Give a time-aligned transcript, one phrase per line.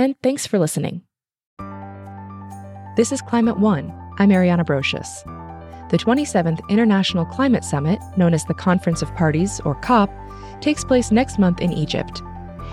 [0.00, 1.02] and thanks for listening.
[2.96, 3.92] This is Climate One.
[4.18, 5.10] I'm Ariana Brocious.
[5.90, 10.10] The 27th International Climate Summit, known as the Conference of Parties, or COP,
[10.62, 12.22] takes place next month in Egypt.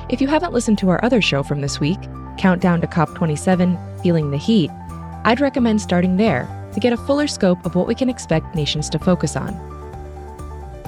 [0.09, 1.99] If you haven't listened to our other show from this week,
[2.37, 4.71] Countdown to COP27 Feeling the Heat,
[5.25, 8.89] I'd recommend starting there to get a fuller scope of what we can expect nations
[8.91, 9.53] to focus on.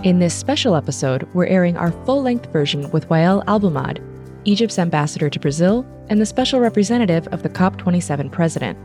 [0.06, 4.09] In this special episode, we're airing our full length version with Wael Aboulmagd,
[4.46, 8.78] Egypt's ambassador to Brazil and the special representative of the COP27 president.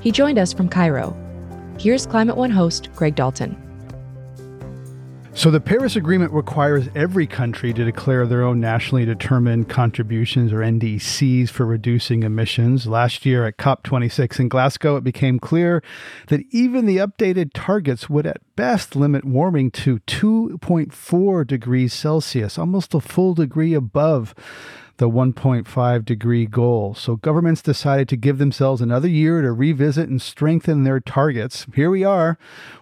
[0.00, 1.16] He joined us from Cairo
[1.78, 3.56] Here's Climate One host Greg Dalton.
[5.38, 10.58] So, the Paris Agreement requires every country to declare their own nationally determined contributions or
[10.58, 12.88] NDCs for reducing emissions.
[12.88, 15.80] Last year at COP26 in Glasgow, it became clear
[16.26, 22.92] that even the updated targets would at best limit warming to 2.4 degrees Celsius, almost
[22.92, 24.34] a full degree above
[24.98, 26.94] the 1.5 degree goal.
[26.94, 31.66] So governments decided to give themselves another year to revisit and strengthen their targets.
[31.74, 32.36] Here we are.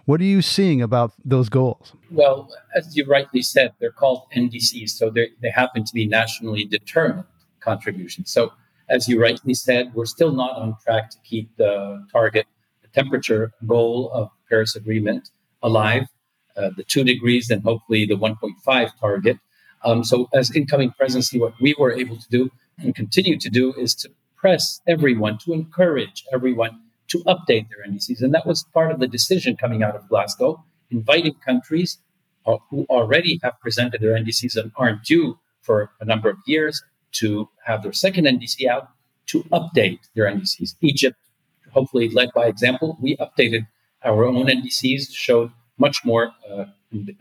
[0.05, 1.93] What are you seeing about those goals?
[2.11, 7.25] Well, as you rightly said, they're called NDCs, so they happen to be nationally determined
[7.59, 8.31] contributions.
[8.31, 8.51] So,
[8.89, 12.47] as you rightly said, we're still not on track to keep the target,
[12.81, 15.29] the temperature goal of Paris Agreement
[15.61, 16.07] alive,
[16.55, 19.37] uh, the two degrees, and hopefully the 1.5 target.
[19.83, 22.49] Um, so, as incoming presidency, what we were able to do
[22.79, 28.21] and continue to do is to press everyone, to encourage everyone to update their NDCs.
[28.21, 31.99] And that was part of the decision coming out of Glasgow, inviting countries
[32.45, 36.81] uh, who already have presented their NDCs and aren't due for a number of years
[37.13, 38.89] to have their second NDC out
[39.27, 40.75] to update their NDCs.
[40.81, 41.17] Egypt,
[41.71, 43.67] hopefully led by example, we updated
[44.03, 46.65] our own NDCs, showed much more uh,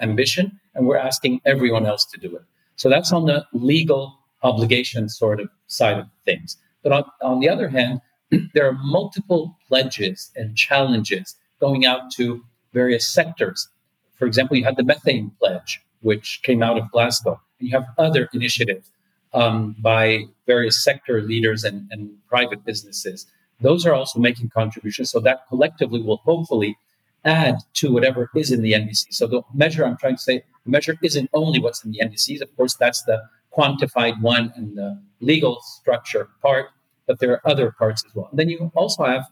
[0.00, 2.42] ambition, and we're asking everyone else to do it.
[2.76, 6.56] So that's on the legal obligation sort of side of things.
[6.82, 8.00] But on, on the other hand,
[8.54, 13.68] there are multiple pledges and challenges going out to various sectors.
[14.14, 17.86] For example, you had the methane pledge, which came out of Glasgow, and you have
[17.98, 18.90] other initiatives
[19.32, 23.26] um, by various sector leaders and, and private businesses.
[23.60, 26.76] Those are also making contributions, so that collectively will hopefully
[27.26, 29.06] add to whatever is in the NDC.
[29.10, 32.40] So the measure I'm trying to say, the measure isn't only what's in the NDCs.
[32.40, 33.22] Of course, that's the
[33.56, 36.70] quantified one and the legal structure part,
[37.06, 38.28] but there are other parts as well.
[38.30, 39.26] And then you also have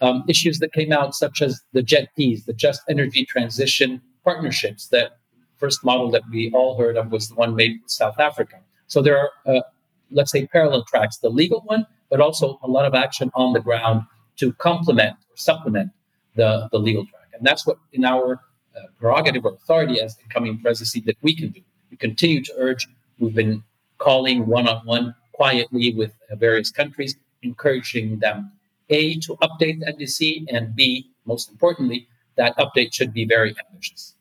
[0.00, 4.88] um, issues that came out, such as the JETPs, the Just Energy Transition Partnerships.
[4.88, 5.18] That
[5.58, 8.56] first model that we all heard of was the one made in South Africa.
[8.86, 9.60] So there are, uh,
[10.10, 13.60] let's say, parallel tracks: the legal one, but also a lot of action on the
[13.60, 14.02] ground
[14.36, 15.90] to complement or supplement
[16.40, 17.28] the, the legal track.
[17.34, 18.40] And that's what, in our
[18.76, 21.60] uh, prerogative or authority as incoming presidency, that we can do.
[21.90, 23.62] We continue to urge, we've been
[23.98, 28.52] calling one on one quietly with uh, various countries, encouraging them,
[28.88, 34.14] A, to update the NDC, and B, most importantly, that update should be very ambitious.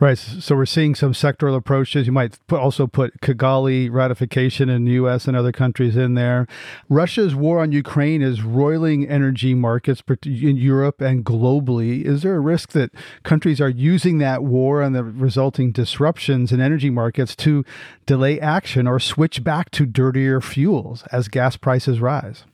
[0.00, 0.16] Right.
[0.16, 2.06] So we're seeing some sectoral approaches.
[2.06, 5.28] You might put, also put Kigali ratification in the U.S.
[5.28, 6.46] and other countries in there.
[6.88, 12.02] Russia's war on Ukraine is roiling energy markets in Europe and globally.
[12.02, 12.92] Is there a risk that
[13.24, 17.62] countries are using that war and the resulting disruptions in energy markets to
[18.06, 22.44] delay action or switch back to dirtier fuels as gas prices rise?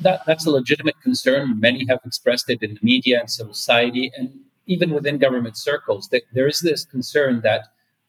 [0.00, 1.60] That, that's a legitimate concern.
[1.60, 4.12] Many have expressed it in the media and society.
[4.14, 7.62] And even within government circles, that there is this concern that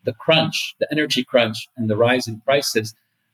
[0.03, 2.93] the crunch, the energy crunch, and the rise in prices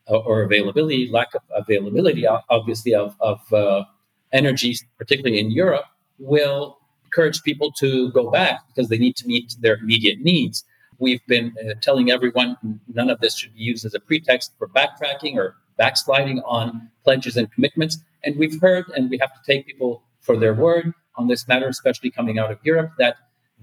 [0.09, 3.83] uh, or availability, lack of availability, obviously, of, of uh,
[4.31, 5.87] energy, particularly in Europe,
[6.19, 10.63] will encourage people to go back because they need to meet their immediate needs.
[10.99, 12.57] We've been uh, telling everyone
[12.93, 17.35] none of this should be used as a pretext for backtracking or backsliding on pledges
[17.35, 17.97] and commitments.
[18.23, 21.67] And we've heard, and we have to take people for their word on this matter,
[21.67, 23.17] especially coming out of Europe, that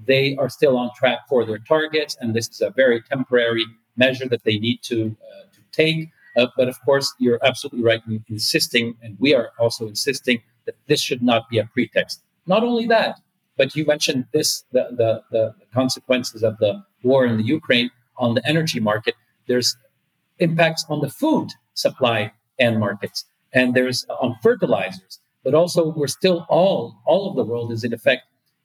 [0.07, 3.65] they are still on track for their targets, and this is a very temporary
[3.97, 6.11] measure that they need to, uh, to take.
[6.37, 10.75] Uh, but of course, you're absolutely right in insisting, and we are also insisting that
[10.89, 12.23] this should not be a pretext.
[12.47, 13.21] Not only that,
[13.57, 18.35] but you mentioned this the, the, the consequences of the war in the Ukraine on
[18.35, 19.15] the energy market.
[19.47, 19.77] There's
[20.39, 25.21] impacts on the food supply and markets, and there's on fertilizers.
[25.45, 28.23] But also, we're still all all of the world is in effect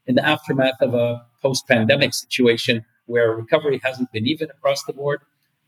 [0.08, 5.20] in the aftermath of a post-pandemic situation where recovery hasn't been even across the board,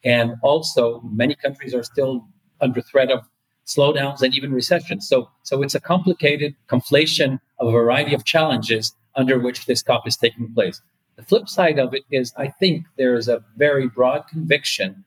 [0.04, 2.26] and also many countries are still
[2.62, 3.28] under threat of
[3.66, 5.08] slowdowns and even recessions.
[5.08, 10.08] So, so it's a complicated conflation of a variety of challenges under which this COP
[10.08, 10.82] is taking place.
[11.16, 15.04] The flip side of it is, I think there is a very broad conviction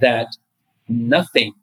[0.00, 0.28] that
[0.88, 1.54] nothing,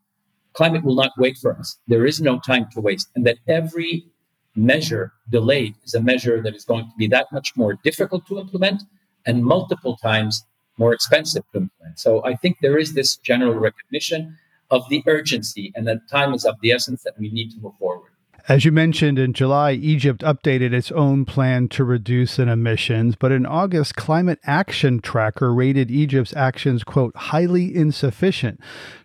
[0.54, 1.78] climate will not wait for us.
[1.88, 4.06] There is no time to waste, and that every
[4.56, 8.40] measure delayed is a measure that is going to be that much more difficult to
[8.40, 8.84] implement
[9.26, 10.46] and multiple times
[10.78, 12.00] more expensive to implement.
[12.00, 14.38] So I think there is this general recognition
[14.72, 17.76] of the urgency and that time is of the essence that we need to move
[17.78, 18.13] forward.
[18.50, 23.32] As you mentioned, in July, Egypt updated its own plan to reduce in emissions, but
[23.32, 28.60] in August, Climate Action Tracker rated Egypt's actions, quote, highly insufficient,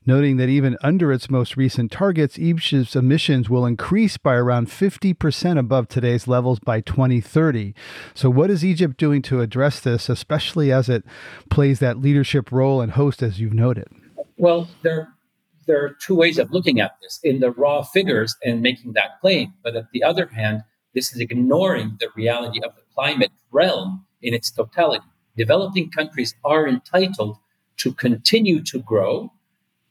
[0.05, 5.56] noting that even under its most recent targets, Egypt's emissions will increase by around 50%
[5.56, 7.75] above today's levels by 2030.
[8.14, 11.05] So, what is Egypt doing to address this, especially as it
[11.49, 13.87] plays that leadership role and host, as you've noted?
[14.37, 15.14] Well, there
[15.69, 19.20] there are two ways of looking at this in the raw figures and making that
[19.20, 19.53] claim.
[19.62, 20.62] But at the other hand,
[20.94, 25.05] this is ignoring the reality of the climate realm in its totality.
[25.37, 27.37] Developing countries are entitled
[27.76, 29.31] to continue to grow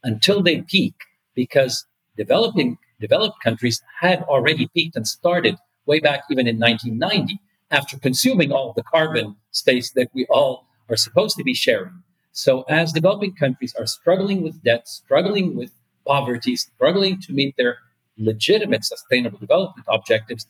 [0.02, 0.94] until they peak
[1.34, 1.86] because
[2.16, 7.40] developing developed countries had already peaked and started way back even in 1990
[7.70, 12.02] after consuming all the carbon space that we all are supposed to be sharing.
[12.38, 15.72] So, as developing countries are struggling with debt, struggling with
[16.06, 17.78] poverty, struggling to meet their
[18.16, 20.46] legitimate sustainable development objectives,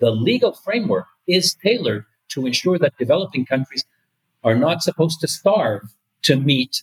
[0.00, 3.86] the legal framework is tailored to ensure that developing countries
[4.44, 5.94] are not supposed to starve
[6.24, 6.82] to meet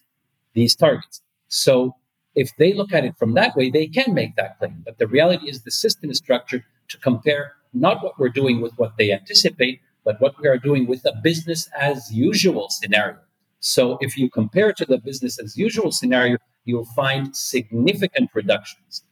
[0.56, 1.22] these targets.
[1.50, 1.94] So,
[2.34, 4.82] if they look at it from that way, they can make that claim.
[4.84, 8.74] But the reality is the system is structured to compare not what we're doing with
[8.78, 13.20] what they anticipate, but what we are doing with a business as usual scenario.
[13.60, 19.04] So if you compare to the business as usual scenario, you'll find significant reductions.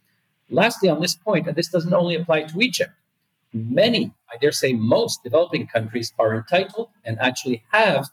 [0.50, 2.92] Lastly, on this point, and this doesn't only apply to Egypt,
[3.54, 8.10] many, I dare say most developing countries are entitled and actually have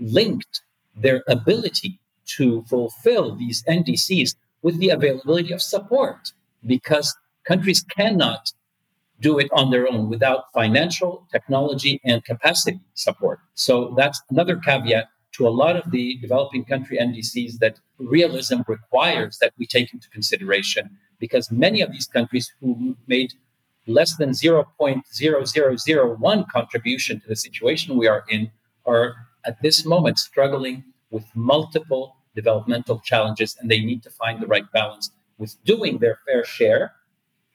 [0.00, 0.62] linked
[0.96, 6.32] their ability to fulfill these NDCs with the availability of support
[6.66, 7.14] because
[7.44, 8.52] countries cannot
[9.20, 13.38] do it on their own without financial, technology, and capacity support.
[13.54, 19.38] So that's another caveat to a lot of the developing country NDCs that realism requires
[19.38, 23.32] that we take into consideration because many of these countries who made
[23.86, 28.50] less than 0.0001 contribution to the situation we are in
[28.86, 29.14] are
[29.44, 34.72] at this moment struggling with multiple developmental challenges and they need to find the right
[34.72, 36.94] balance with doing their fair share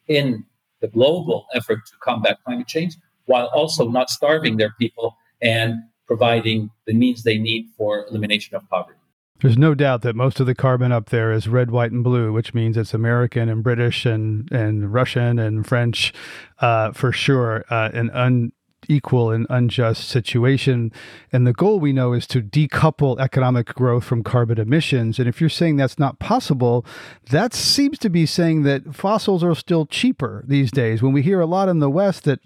[0.07, 0.45] in
[0.81, 2.95] the global effort to combat climate change
[3.25, 5.75] while also not starving their people and
[6.09, 8.97] providing the means they need for elimination of poverty.
[9.41, 12.33] There's no doubt that most of the carbon up there is red, white, and blue,
[12.33, 16.11] which means it's American and British and, and Russian and French
[16.61, 18.51] uh, for sure, uh, and un,
[18.87, 20.91] equal and unjust situation.
[21.31, 25.19] And the goal we know is to decouple economic growth from carbon emissions.
[25.19, 26.85] And if you're saying that's not possible,
[27.29, 31.01] that seems to be saying that fossils are still cheaper these days.
[31.01, 32.39] When we hear a lot in the West that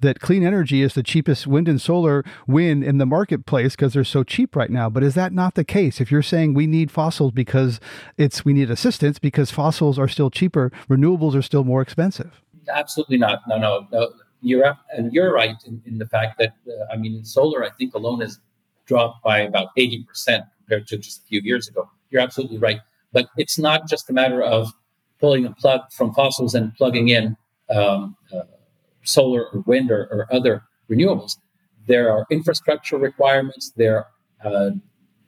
[0.00, 4.04] that clean energy is the cheapest wind and solar win in the marketplace because they're
[4.04, 4.88] so cheap right now.
[4.88, 6.00] But is that not the case?
[6.00, 7.80] If you're saying we need fossils because
[8.16, 12.40] it's we need assistance because fossils are still cheaper, renewables are still more expensive.
[12.72, 13.40] Absolutely not.
[13.46, 14.10] No, no, no
[14.44, 17.94] you're and you're right in, in the fact that uh, I mean, solar I think
[17.94, 18.38] alone has
[18.86, 21.90] dropped by about eighty percent compared to just a few years ago.
[22.10, 22.80] You're absolutely right,
[23.12, 24.72] but it's not just a matter of
[25.20, 27.36] pulling a plug from fossils and plugging in
[27.70, 28.42] um, uh,
[29.04, 31.38] solar or wind or, or, other renewables.
[31.86, 33.72] There are infrastructure requirements.
[33.76, 34.06] There
[34.44, 34.70] are uh,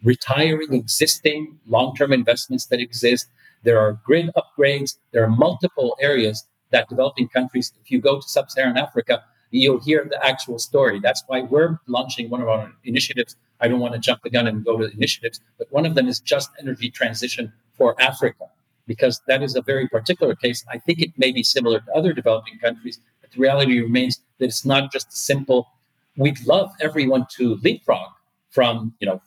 [0.02, 3.26] retiring existing long-term investments that exist.
[3.62, 4.98] There are grid upgrades.
[5.12, 9.80] There are multiple areas that developing countries, if you go to sub Saharan Africa, you'll
[9.80, 11.00] hear the actual story.
[11.00, 13.36] That's why we're launching one of our initiatives.
[13.60, 16.08] I don't want to jump the gun and go to initiatives, but one of them
[16.08, 18.44] is just energy transition for Africa,
[18.86, 20.64] because that is a very particular case.
[20.70, 24.46] I think it may be similar to other developing countries, but the reality remains that
[24.46, 25.68] it's not just a simple
[26.16, 28.10] we'd love everyone to leapfrog
[28.50, 29.20] from you know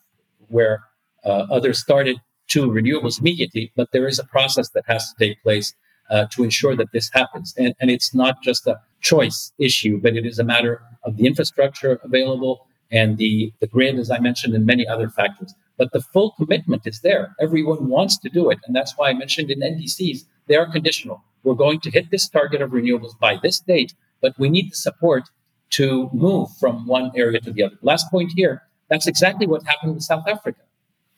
[0.48, 0.84] where
[1.24, 2.18] uh, others started
[2.48, 5.76] to renewables immediately, but there is a process that has to take place
[6.10, 7.54] uh, to ensure that this happens.
[7.58, 11.26] And, and it's not just a choice issue, but it is a matter of the
[11.26, 15.54] infrastructure available and the, the grid, as I mentioned, and many other factors.
[15.78, 17.36] But the full commitment is there.
[17.40, 18.60] Everyone wants to do it.
[18.66, 21.24] And that's why I mentioned in NDCs, they are conditional.
[21.44, 24.76] We're going to hit this target of renewables by this date, but we need the
[24.76, 25.24] support
[25.72, 27.76] to move from one area to the other.
[27.82, 30.62] Last point here that's exactly what happened in South Africa.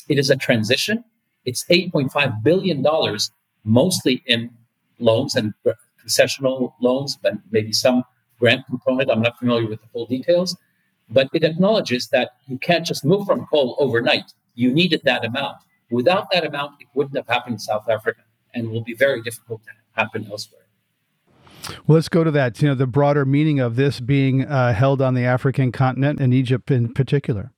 [0.09, 1.03] It is a transition.
[1.45, 2.85] It's $8.5 billion,
[3.63, 4.51] mostly in
[5.01, 5.53] loans and
[6.03, 8.03] concessional loans, but maybe some
[8.39, 9.09] grant component.
[9.09, 10.57] I'm not familiar with the full details.
[11.09, 14.33] But it acknowledges that you can't just move from coal overnight.
[14.55, 15.57] You needed that amount.
[15.89, 18.21] Without that amount, it wouldn't have happened in South Africa
[18.53, 20.61] and will be very difficult to happen elsewhere.
[21.85, 22.61] Well, let's go to that.
[22.61, 26.33] You know, the broader meaning of this being uh, held on the African continent and
[26.33, 27.51] Egypt in particular.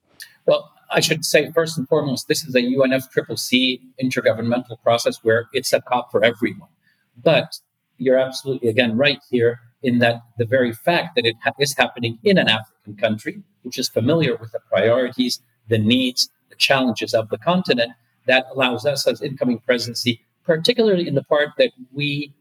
[0.45, 5.73] Well, I should say first and foremost, this is a UNFCCC intergovernmental process where it's
[5.73, 6.69] a COP for everyone.
[7.22, 7.60] But
[7.98, 12.17] you're absolutely again right here in that the very fact that it ha- is happening
[12.24, 17.29] in an African country, which is familiar with the priorities, the needs, the challenges of
[17.29, 17.91] the continent,
[18.25, 22.34] that allows us as incoming presidency, particularly in the part that we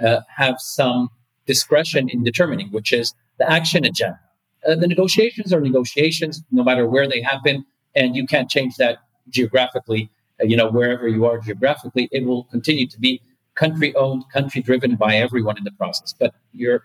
[0.00, 1.08] uh, have some
[1.46, 4.18] discretion in determining, which is the action agenda.
[4.66, 7.64] Uh, the negotiations are negotiations, no matter where they happen,
[7.94, 10.10] and you can't change that geographically.
[10.40, 13.20] Uh, you know, wherever you are geographically, it will continue to be
[13.54, 16.14] country owned, country driven by everyone in the process.
[16.18, 16.84] But your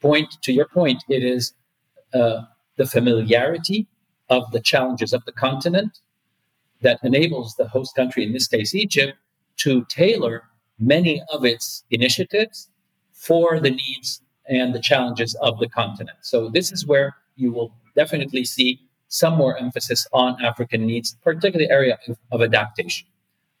[0.00, 1.52] point, to your point, it is
[2.14, 2.42] uh,
[2.76, 3.86] the familiarity
[4.28, 6.00] of the challenges of the continent
[6.80, 9.14] that enables the host country, in this case Egypt,
[9.56, 10.44] to tailor
[10.78, 12.70] many of its initiatives
[13.12, 16.18] for the needs and the challenges of the continent.
[16.22, 21.70] So this is where you will definitely see some more emphasis on African needs, particularly
[21.70, 23.08] area of, of adaptation,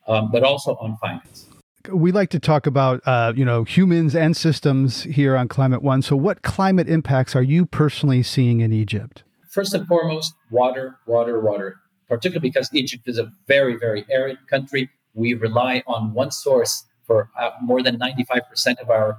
[0.06, 1.48] um, but also on finance
[1.92, 6.02] we like to talk about uh, you know humans and systems here on Climate One.
[6.02, 9.24] So, what climate impacts are you personally seeing in Egypt?
[9.48, 11.76] First and foremost, water, water, water.
[12.08, 14.88] Particularly because Egypt is a very, very arid country.
[15.12, 19.18] We rely on one source for uh, more than 95% of our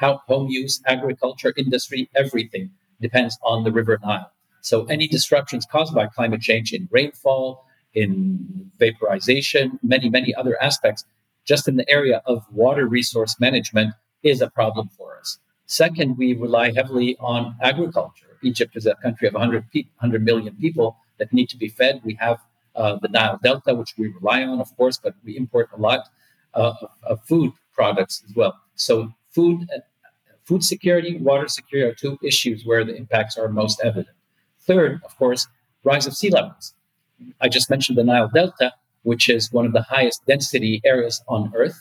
[0.00, 2.70] home use, agriculture, industry, everything
[3.00, 4.30] depends on the River Nile.
[4.60, 11.04] So, any disruptions caused by climate change in rainfall, in vaporization, many, many other aspects
[11.44, 15.38] just in the area of water resource management is a problem for us.
[15.66, 18.38] Second, we rely heavily on agriculture.
[18.42, 22.00] Egypt is a country of 100, pe- 100 million people that need to be fed.
[22.04, 22.38] We have
[22.76, 26.08] uh, the Nile Delta, which we rely on, of course, but we import a lot
[26.54, 28.58] uh, of, of, food products as well.
[28.74, 29.80] So, food, uh,
[30.44, 34.16] food security, water security are two issues where the impacts are most evident.
[34.60, 35.46] Third, of course,
[35.84, 36.74] rise of sea levels.
[37.40, 38.72] I just mentioned the Nile Delta
[39.04, 41.80] which is one of the highest density areas on Earth.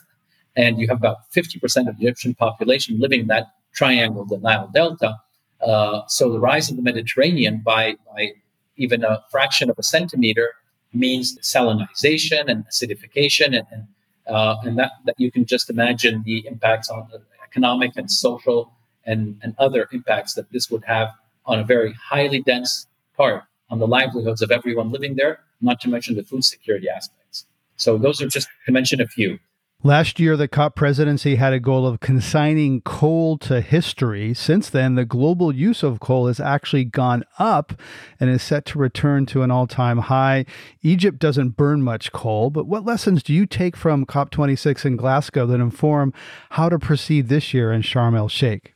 [0.56, 4.70] And you have about 50% of the Egyptian population living in that triangle, the Nile
[4.74, 5.16] Delta.
[5.62, 8.34] Uh, so the rise of the Mediterranean by, by
[8.78, 10.54] even a fraction of a centimeter
[10.94, 13.88] means salinization and acidification, and, and,
[14.28, 18.72] uh, and that, that you can just imagine the impacts on the economic and social
[19.06, 21.10] and, and other impacts that this would have
[21.46, 22.88] on a very highly dense
[23.18, 27.46] part on the livelihoods of everyone living there, not to mention the food security aspects.
[27.76, 29.40] So those are just to mention a few.
[29.86, 34.34] Last year, the COP presidency had a goal of consigning coal to history.
[34.34, 37.74] Since then, the global use of coal has actually gone up
[38.18, 40.46] and is set to return to an all time high.
[40.84, 45.46] Egypt doesn't burn much coal, but what lessons do you take from COP26 in Glasgow
[45.48, 46.14] that inform
[46.52, 48.74] how to proceed this year in Sharm el Sheikh?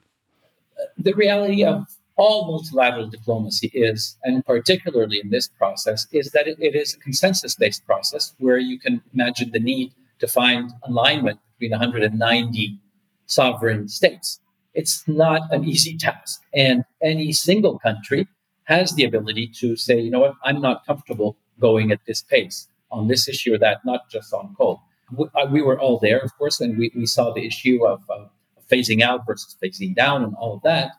[0.98, 6.57] The reality of all multilateral diplomacy is, and particularly in this process, is that it,
[6.59, 11.39] it is a consensus based process where you can imagine the need to find alignment
[11.59, 12.79] between 190
[13.27, 14.39] sovereign states.
[14.74, 16.41] It's not an easy task.
[16.53, 18.27] And any single country
[18.63, 22.67] has the ability to say, you know what, I'm not comfortable going at this pace
[22.91, 24.81] on this issue or that, not just on coal.
[25.15, 28.01] We, uh, we were all there, of course, and we, we saw the issue of
[28.09, 28.25] uh,
[28.69, 30.91] phasing out versus phasing down and all of that.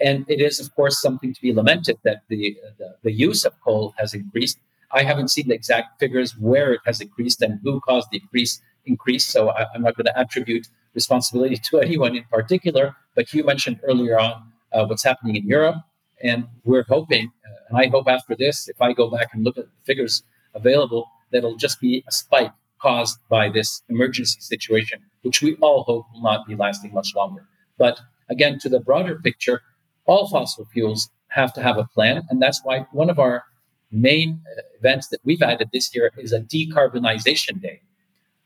[0.00, 3.58] And it is, of course, something to be lamented that the, the, the, use of
[3.62, 4.58] coal has increased.
[4.92, 8.60] I haven't seen the exact figures where it has increased and who caused the increase.
[8.84, 12.94] increase so I, am not going to attribute responsibility to anyone in particular.
[13.14, 15.76] But you mentioned earlier on uh, what's happening in Europe.
[16.22, 19.58] And we're hoping, uh, and I hope after this, if I go back and look
[19.58, 20.22] at the figures
[20.54, 25.82] available, that it'll just be a spike caused by this emergency situation, which we all
[25.84, 27.46] hope will not be lasting much longer.
[27.78, 29.62] But again, to the broader picture,
[30.06, 32.22] all fossil fuels have to have a plan.
[32.30, 33.44] And that's why one of our
[33.90, 37.80] main uh, events that we've added this year is a decarbonization day,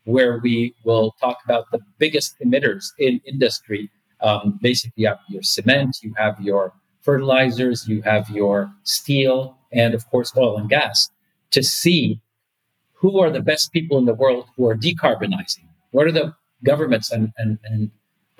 [0.05, 3.89] where we will talk about the biggest emitters in industry.
[4.21, 9.93] Um, basically, you have your cement, you have your fertilizers, you have your steel, and
[9.93, 11.09] of course, oil and gas
[11.51, 12.21] to see
[12.93, 15.65] who are the best people in the world who are decarbonizing.
[15.91, 17.89] What are the governments and, and, and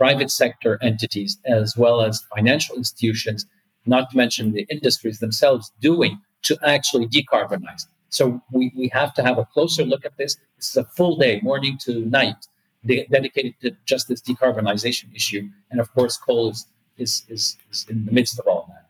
[0.01, 3.45] private sector entities, as well as financial institutions,
[3.85, 7.85] not to mention the industries themselves, doing to actually decarbonize?
[8.09, 10.37] So we, we have to have a closer look at this.
[10.57, 12.47] This is a full day, morning to night,
[12.83, 15.43] de- dedicated to just this decarbonization issue.
[15.69, 16.65] And of course, coal is,
[16.97, 18.80] is, is, is in the midst of all that.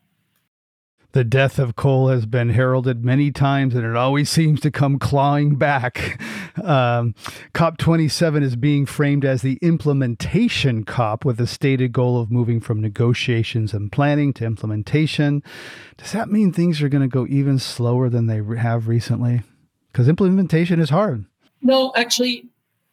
[1.14, 4.98] The death of coal has been heralded many times, and it always seems to come
[4.98, 6.22] clawing back.
[6.62, 7.16] Um,
[7.54, 12.82] COP27 is being framed as the implementation COP with a stated goal of moving from
[12.82, 15.44] negotiations and planning to implementation.
[15.98, 19.42] Does that mean things are going to go even slower than they have recently?
[19.92, 21.26] Because implementation is hard.
[21.62, 22.50] No, actually,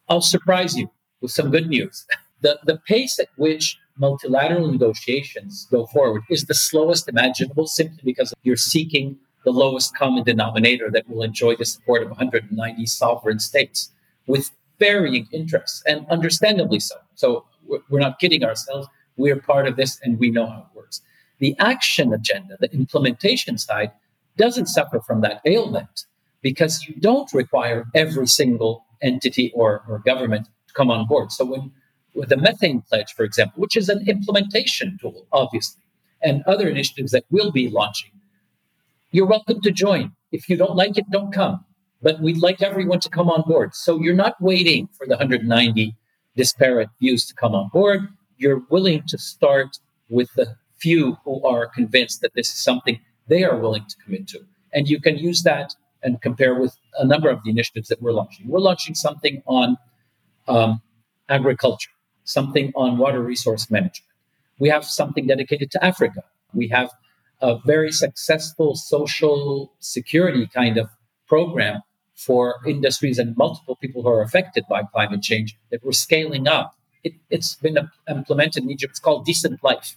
[0.09, 0.89] I'll surprise you
[1.21, 2.05] with some good news.
[2.41, 8.33] The, the pace at which multilateral negotiations go forward is the slowest imaginable simply because
[8.43, 13.91] you're seeking the lowest common denominator that will enjoy the support of 190 sovereign states
[14.27, 16.95] with varying interests and understandably so.
[17.15, 17.45] So
[17.89, 18.87] we're not kidding ourselves.
[19.17, 21.01] We're part of this and we know how it works.
[21.39, 23.91] The action agenda, the implementation side,
[24.37, 26.05] doesn't suffer from that ailment
[26.41, 31.31] because you don't require every single entity or, or government to come on board.
[31.31, 31.71] So when
[32.13, 35.81] with the methane pledge, for example, which is an implementation tool, obviously,
[36.21, 38.11] and other initiatives that we'll be launching.
[39.11, 40.11] You're welcome to join.
[40.31, 41.65] If you don't like it, don't come.
[42.01, 43.75] But we'd like everyone to come on board.
[43.75, 45.95] So you're not waiting for the 190
[46.35, 48.07] disparate views to come on board.
[48.37, 53.43] You're willing to start with the few who are convinced that this is something they
[53.43, 54.39] are willing to commit to.
[54.73, 55.73] And you can use that
[56.03, 58.47] and compare with a number of the initiatives that we're launching.
[58.47, 59.77] We're launching something on
[60.47, 60.81] um,
[61.27, 61.91] agriculture
[62.29, 64.05] something on water resource management.
[64.59, 66.23] We have something dedicated to Africa.
[66.53, 66.91] We have
[67.41, 70.89] a very successful social security kind of
[71.27, 71.81] program
[72.15, 76.75] for industries and multiple people who are affected by climate change that we're scaling up.
[77.03, 77.77] It, has been
[78.09, 78.91] implemented in Egypt.
[78.91, 79.95] It's called Decent Life.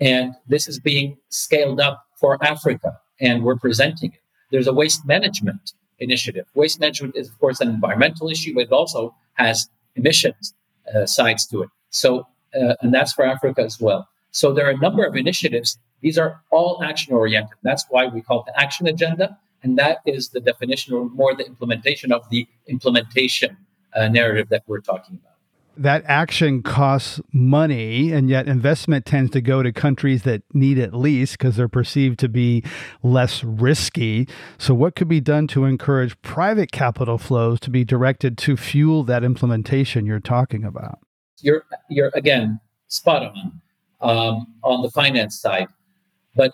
[0.00, 4.20] And this is being scaled up for Africa, and we're presenting it.
[4.50, 6.46] There's a waste management initiative.
[6.54, 10.54] Waste management is, of course, an environmental issue, but it also has emissions
[11.06, 11.70] sides to it.
[11.90, 14.08] So, uh, and that's for Africa as well.
[14.30, 15.78] So there are a number of initiatives.
[16.00, 17.56] These are all action oriented.
[17.62, 19.38] That's why we call it the action agenda.
[19.62, 23.56] And that is the definition or more the implementation of the implementation
[23.94, 25.31] uh, narrative that we're talking about.
[25.76, 30.92] That action costs money, and yet investment tends to go to countries that need it
[30.92, 32.62] least because they're perceived to be
[33.02, 34.28] less risky.
[34.58, 39.02] So, what could be done to encourage private capital flows to be directed to fuel
[39.04, 40.98] that implementation you're talking about?
[41.40, 43.60] You're, you're again spot on
[44.02, 45.68] um, on the finance side,
[46.36, 46.52] but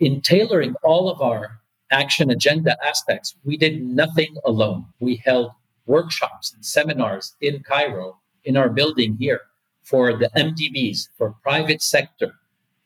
[0.00, 4.86] in tailoring all of our action agenda aspects, we did nothing alone.
[4.98, 5.52] We held
[5.86, 8.18] workshops and seminars in Cairo
[8.48, 9.42] in our building here
[9.82, 12.32] for the MDBs, for private sector,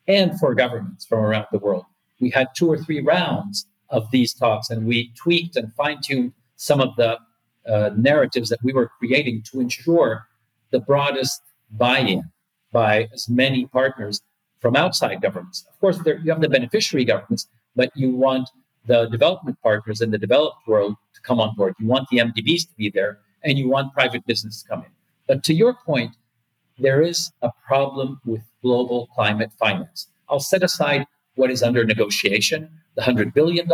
[0.09, 1.85] and for governments from around the world.
[2.21, 6.33] We had two or three rounds of these talks, and we tweaked and fine tuned
[6.57, 7.19] some of the
[7.67, 10.27] uh, narratives that we were creating to ensure
[10.73, 12.25] the broadest buy in
[12.73, 14.21] by as many partners
[14.59, 15.65] from outside governments.
[15.73, 17.47] Of course, there, you have the beneficiary governments,
[17.77, 18.49] but you want
[18.87, 21.75] the development partners in the developed world to come on board.
[21.79, 24.91] You want the MDBs to be there, and you want private business to come in.
[25.33, 26.15] But to your point,
[26.79, 30.09] there is a problem with global climate finance.
[30.29, 33.67] I'll set aside what is under negotiation, the $100 billion,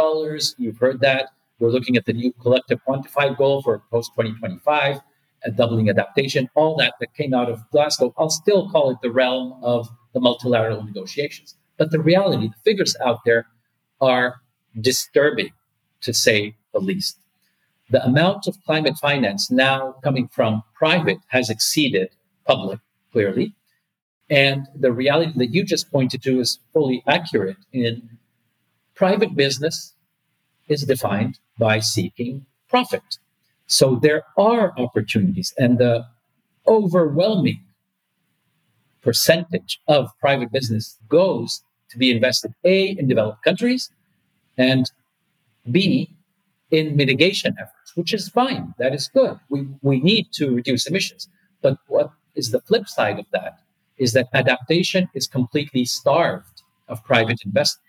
[0.57, 1.31] you've heard that.
[1.59, 5.01] We're looking at the new collective quantified goal for post 2025,
[5.47, 8.15] a doubling adaptation, all that that came out of Glasgow.
[8.17, 11.57] I'll still call it the realm of the multilateral negotiations.
[11.77, 13.49] But the reality, the figures out there
[14.01, 14.37] are
[14.81, 15.51] disturbing,
[16.03, 17.19] to say the least
[17.91, 22.11] the amount of climate finance now coming from private has exceeded
[22.47, 22.81] public,
[23.13, 23.55] clearly.
[24.31, 28.19] And the reality that you just pointed to is fully accurate in
[28.95, 29.95] private business
[30.69, 33.19] is defined by seeking profit.
[33.67, 36.07] So there are opportunities, and the
[36.67, 37.61] overwhelming
[39.03, 43.91] percentage of private business goes to be invested A in developed countries
[44.59, 44.91] and
[45.71, 46.15] B
[46.71, 48.75] in mitigation efforts, which is fine.
[48.79, 49.39] That is good.
[49.49, 51.29] We, we need to reduce emissions.
[51.63, 53.61] But what is the flip side of that
[53.97, 57.85] is that adaptation is completely starved of private investment.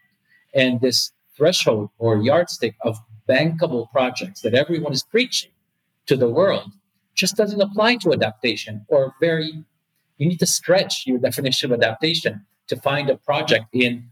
[0.54, 5.52] And this threshold or yardstick of bankable projects that everyone is preaching
[6.08, 6.72] to the world
[7.14, 9.64] just doesn't apply to adaptation or very
[10.18, 14.10] you need to stretch your definition of adaptation to find a project in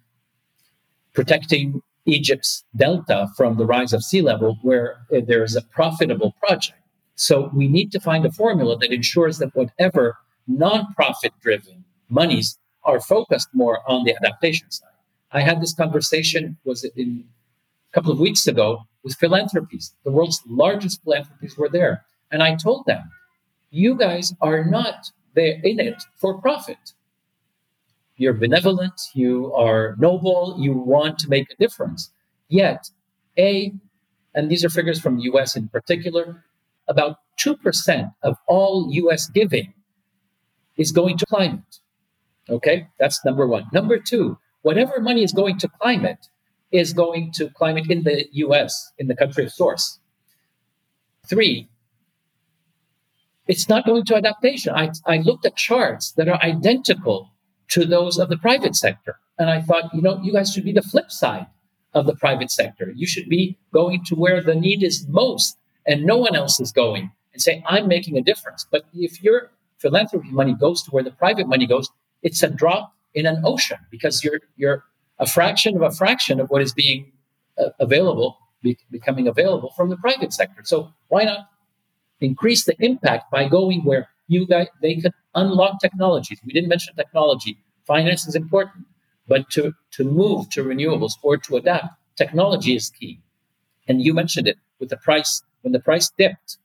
[1.13, 6.33] protecting Egypt's delta from the rise of sea level where eh, there is a profitable
[6.39, 6.79] project.
[7.15, 10.17] So we need to find a formula that ensures that whatever
[10.47, 14.89] non-profit driven monies are focused more on the adaptation side.
[15.31, 17.25] I had this conversation was it in
[17.91, 19.93] a couple of weeks ago with philanthropies.
[20.05, 23.11] The world's largest philanthropies were there, and I told them,
[23.71, 26.93] "You guys are not there in it for profit.
[28.17, 32.11] You're benevolent, you are noble, you want to make a difference.
[32.49, 32.89] Yet,
[33.37, 33.71] a
[34.33, 35.55] and these are figures from the U.S.
[35.55, 36.43] in particular,
[36.87, 39.29] about two percent of all U.S.
[39.29, 39.73] giving
[40.77, 41.79] is going to climate.
[42.49, 43.65] Okay, that's number one.
[43.71, 46.27] Number two, whatever money is going to climate
[46.71, 49.99] is going to climate in the US, in the country of source.
[51.27, 51.69] Three,
[53.47, 54.73] it's not going to adaptation.
[54.73, 57.31] I, I looked at charts that are identical
[57.69, 59.19] to those of the private sector.
[59.39, 61.47] And I thought, you know, you guys should be the flip side
[61.93, 62.91] of the private sector.
[62.95, 66.71] You should be going to where the need is most and no one else is
[66.71, 68.65] going and say, I'm making a difference.
[68.69, 71.89] But if your philanthropy money goes to where the private money goes,
[72.23, 74.83] it's a drop in an ocean because you're you're
[75.19, 77.11] a fraction of a fraction of what is being
[77.57, 80.61] uh, available be, becoming available from the private sector.
[80.63, 81.49] So why not
[82.19, 86.39] increase the impact by going where you guys they can unlock technologies?
[86.45, 87.57] We didn't mention technology.
[87.85, 88.85] Finance is important,
[89.27, 93.19] but to to move to renewables or to adapt, technology is key.
[93.87, 96.57] And you mentioned it with the price when the price dipped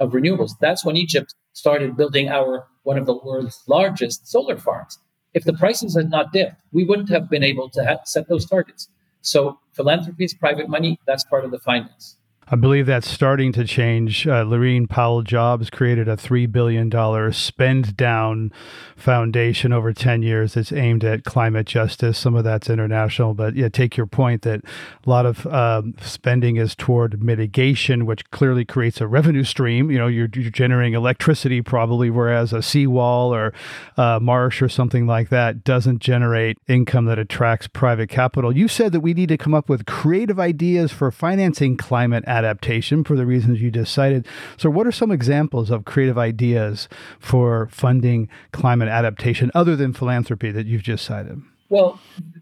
[0.00, 0.52] of renewables.
[0.60, 4.98] That's when Egypt started building our one of the world's largest solar farms.
[5.34, 8.46] If the prices had not dipped, we wouldn't have been able to have, set those
[8.46, 8.88] targets.
[9.22, 11.00] So philanthropy is private money.
[11.06, 12.16] That's part of the finance.
[12.46, 14.26] I believe that's starting to change.
[14.26, 18.52] Uh, Laurene Powell Jobs created a $3 billion spend down
[18.96, 22.18] foundation over 10 years that's aimed at climate justice.
[22.18, 26.56] Some of that's international, but yeah, take your point that a lot of um, spending
[26.56, 29.90] is toward mitigation, which clearly creates a revenue stream.
[29.90, 33.54] You know, you're, you're generating electricity probably, whereas a seawall or
[33.96, 38.54] a marsh or something like that doesn't generate income that attracts private capital.
[38.54, 43.04] You said that we need to come up with creative ideas for financing climate adaptation
[43.04, 44.26] for the reasons you just cited.
[44.56, 46.88] So, what are some examples of creative ideas
[47.20, 51.40] for funding climate adaptation other than philanthropy that you've just cited?
[51.68, 52.00] Well,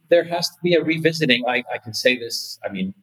[0.09, 1.45] there has to be a revisiting.
[1.47, 2.59] I, I can say this.
[2.65, 2.95] I mean,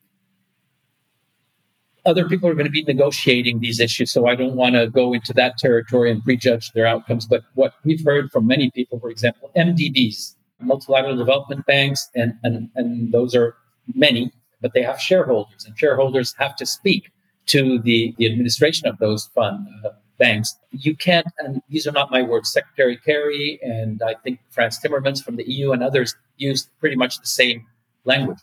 [2.06, 5.14] other people are going to be negotiating these issues, so I don't want to go
[5.14, 7.26] into that territory and prejudge their outcomes.
[7.26, 12.70] But what we've heard from many people, for example, MDBs, multilateral development banks, and, and,
[12.76, 13.56] and those are
[13.94, 17.12] many but they have shareholders, and shareholders have to speak
[17.48, 20.56] to the, the administration of those fund uh, banks.
[20.72, 25.24] You can't, and these are not my words, Secretary Kerry and I think Frans Timmermans
[25.24, 27.66] from the EU and others used pretty much the same
[28.06, 28.38] language.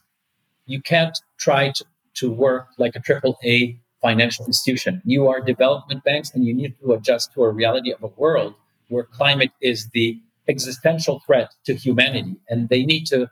[0.66, 5.02] You can't try to, to work like a triple A financial institution.
[5.05, 8.55] You are development banks and you need to adjust to a reality of a world
[8.88, 12.37] where climate is the existential threat to humanity.
[12.48, 13.31] And they need to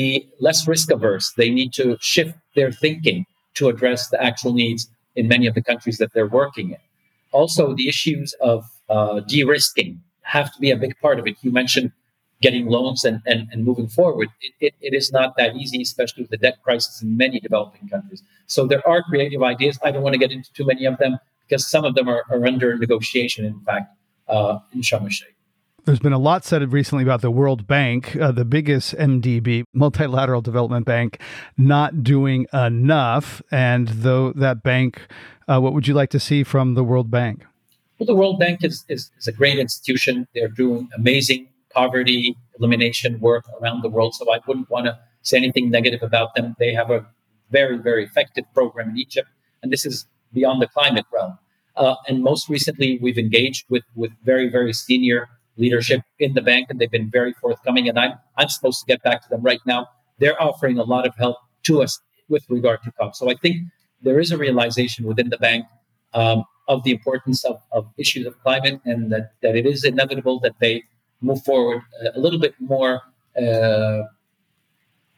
[0.00, 0.08] be
[0.46, 1.26] less risk averse.
[1.40, 3.18] They need to shift their thinking
[3.58, 4.82] to address the actual needs
[5.20, 6.82] in many of the countries that they're working in.
[7.32, 11.36] Also, the issues of uh, de risking have to be a big part of it.
[11.42, 11.92] You mentioned
[12.42, 14.28] getting loans and, and, and moving forward.
[14.46, 17.88] It, it, it is not that easy, especially with the debt crisis in many developing
[17.88, 18.22] countries.
[18.46, 19.78] So there are creative ideas.
[19.82, 22.22] I don't want to get into too many of them because some of them are,
[22.30, 23.86] are under negotiation, in fact,
[24.28, 25.08] uh, in Sharm.
[25.86, 30.40] There's been a lot said recently about the World Bank, uh, the biggest MDB, multilateral
[30.40, 31.20] development bank,
[31.56, 33.40] not doing enough.
[33.52, 35.06] And though that bank,
[35.46, 37.46] uh, what would you like to see from the World Bank?
[38.00, 40.26] Well, the World Bank is, is, is a great institution.
[40.34, 44.16] They're doing amazing poverty elimination work around the world.
[44.16, 46.56] So I wouldn't want to say anything negative about them.
[46.58, 47.06] They have a
[47.52, 49.28] very, very effective program in Egypt.
[49.62, 51.38] And this is beyond the climate realm.
[51.76, 56.68] Uh, and most recently, we've engaged with, with very, very senior leadership in the bank,
[56.70, 57.88] and they've been very forthcoming.
[57.88, 59.88] And I'm I'm supposed to get back to them right now.
[60.18, 63.14] They're offering a lot of help to us with regard to COP.
[63.14, 63.56] So I think
[64.02, 65.66] there is a realization within the bank
[66.14, 70.40] um, of the importance of, of issues of climate, and that that it is inevitable
[70.40, 70.84] that they
[71.20, 71.82] move forward
[72.14, 73.02] a little bit more.
[73.40, 74.02] Uh,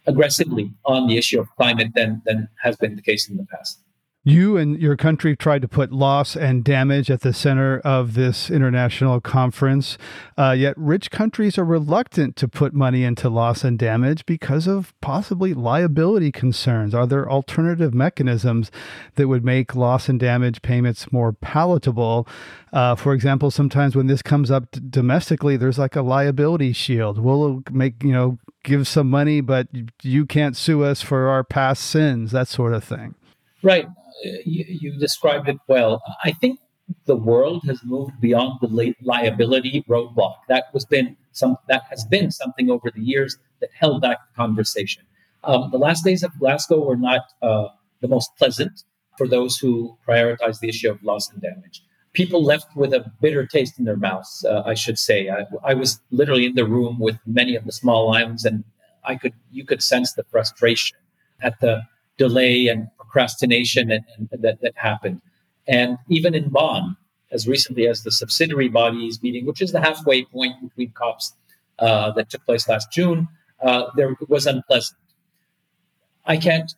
[0.09, 3.81] aggressively on the issue of climate than, than has been the case in the past.
[4.24, 8.50] You and your country tried to put loss and damage at the center of this
[8.50, 9.96] international conference,
[10.37, 14.92] uh, yet rich countries are reluctant to put money into loss and damage because of
[15.00, 16.94] possibly liability concerns.
[16.94, 18.72] Are there alternative mechanisms
[19.14, 22.26] that would make loss and damage payments more palatable?
[22.72, 27.18] Uh, for example, sometimes when this comes up domestically, there's like a liability shield.
[27.18, 29.68] We'll make, you know, give some money, but
[30.02, 33.14] you can't sue us for our past sins, that sort of thing.
[33.62, 33.88] Right
[34.22, 36.02] you, you described it well.
[36.24, 36.61] I think
[37.04, 40.37] the world has moved beyond the liability roadblock.
[40.48, 44.37] That was been some that has been something over the years that held back the
[44.37, 45.02] conversation.
[45.44, 47.68] Um, the last days of Glasgow were not uh,
[48.00, 48.85] the most pleasant
[49.16, 51.83] for those who prioritize the issue of loss and damage.
[52.12, 54.44] People left with a bitter taste in their mouths.
[54.48, 55.28] Uh, I should say.
[55.28, 58.64] I, I was literally in the room with many of the small islands, and
[59.04, 60.96] I could you could sense the frustration
[61.42, 61.83] at the
[62.16, 65.21] delay and procrastination and, and that, that happened.
[65.66, 66.97] And even in Bonn,
[67.31, 71.35] as recently as the subsidiary bodies meeting, which is the halfway point between COPs
[71.79, 73.29] uh, that took place last June,
[73.62, 74.99] uh, there was unpleasant.
[76.25, 76.75] I can't,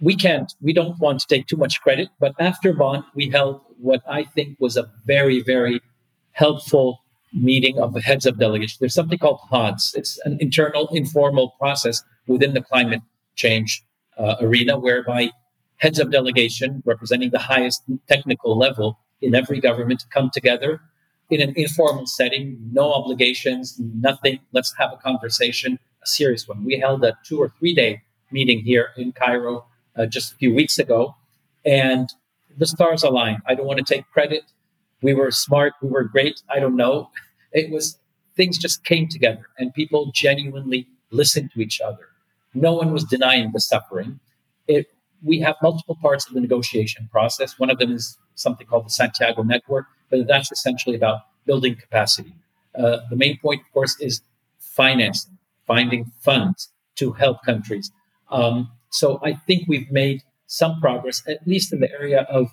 [0.00, 3.60] we can't, we don't want to take too much credit, but after Bonn, we held
[3.78, 5.80] what I think was a very, very
[6.32, 8.76] helpful meeting of the heads of delegation.
[8.80, 9.94] There's something called HODS.
[9.96, 13.02] It's an internal, informal process within the climate
[13.34, 13.82] change
[14.18, 15.30] uh, arena whereby
[15.82, 20.80] heads of delegation representing the highest technical level in every government to come together
[21.28, 24.38] in an informal setting, no obligations, nothing.
[24.52, 26.64] Let's have a conversation, a serious one.
[26.64, 29.66] We held a two or three day meeting here in Cairo
[29.96, 31.16] uh, just a few weeks ago,
[31.64, 32.08] and
[32.56, 33.42] the stars aligned.
[33.48, 34.44] I don't want to take credit.
[35.00, 36.42] We were smart, we were great.
[36.48, 37.10] I don't know.
[37.54, 37.98] It was
[38.34, 42.08] things just came together, and people genuinely listened to each other.
[42.54, 44.20] No one was denying the suffering.
[44.66, 44.86] It
[45.24, 47.58] we have multiple parts of the negotiation process.
[47.58, 52.34] One of them is something called the Santiago Network, but that's essentially about building capacity.
[52.76, 54.22] Uh, the main point, of course, is
[54.58, 57.90] financing, finding funds to help countries.
[58.30, 62.50] Um, so I think we've made some progress, at least in the area of.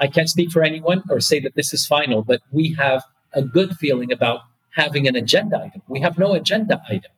[0.00, 3.42] I can't speak for anyone or say that this is final, but we have a
[3.42, 4.40] good feeling about
[4.74, 5.82] having an agenda item.
[5.86, 7.12] We have no agenda item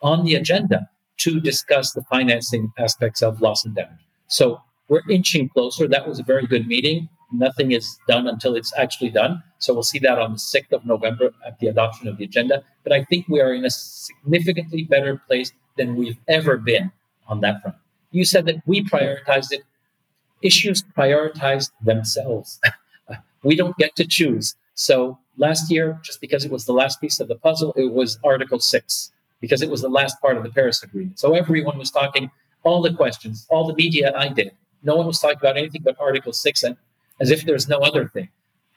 [0.00, 4.06] on the agenda to discuss the financing aspects of loss and damage.
[4.28, 5.86] So we're inching closer.
[5.88, 7.08] That was a very good meeting.
[7.32, 9.42] Nothing is done until it's actually done.
[9.58, 12.62] So we'll see that on the 6th of November at the adoption of the agenda.
[12.82, 16.92] But I think we are in a significantly better place than we've ever been
[17.28, 17.76] on that front.
[18.10, 19.62] You said that we prioritized it.
[20.42, 22.60] Issues prioritize themselves.
[23.44, 24.56] we don't get to choose.
[24.74, 28.18] So last year, just because it was the last piece of the puzzle, it was
[28.24, 29.11] Article 6
[29.42, 31.18] because it was the last part of the Paris Agreement.
[31.18, 32.30] So everyone was talking,
[32.62, 34.52] all the questions, all the media I did.
[34.82, 36.76] No one was talking about anything but Article 6 and
[37.20, 38.28] as if there's no other thing.